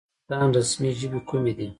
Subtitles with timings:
[0.03, 0.03] د
[0.35, 1.67] افغانستان رسمي ژبې کومې دي؟